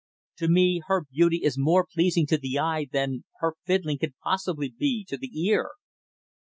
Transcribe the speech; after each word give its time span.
To 0.37 0.47
me 0.47 0.81
her 0.87 1.05
beauty 1.13 1.43
is 1.43 1.59
more 1.59 1.85
pleasing 1.85 2.25
to 2.25 2.37
the 2.39 2.57
eye 2.57 2.87
than 2.91 3.23
her 3.37 3.53
fiddling 3.65 3.99
can 3.99 4.15
possibly 4.23 4.73
be 4.75 5.05
to 5.07 5.15
the 5.15 5.29
ear!" 5.45 5.73